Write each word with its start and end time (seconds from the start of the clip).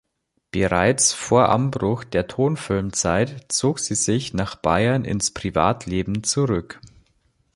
Bereits 0.49 1.13
vor 1.13 1.49
Anbruch 1.49 2.03
der 2.05 2.25
Tonfilmzeit 2.25 3.45
zog 3.51 3.77
sie 3.77 3.93
sich 3.93 4.33
nach 4.33 4.55
Bayern 4.55 5.05
ins 5.05 5.29
Privatleben 5.31 6.23
zurück. 6.23 6.81